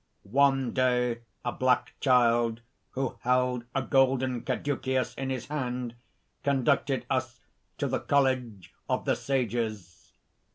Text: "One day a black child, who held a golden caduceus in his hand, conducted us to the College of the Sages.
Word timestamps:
"One 0.23 0.73
day 0.73 1.19
a 1.45 1.51
black 1.51 1.93
child, 1.99 2.61
who 2.93 3.17
held 3.19 3.65
a 3.75 3.83
golden 3.83 4.41
caduceus 4.41 5.13
in 5.13 5.29
his 5.29 5.45
hand, 5.45 5.93
conducted 6.43 7.05
us 7.07 7.39
to 7.77 7.85
the 7.87 7.99
College 7.99 8.73
of 8.89 9.05
the 9.05 9.15
Sages. 9.15 10.11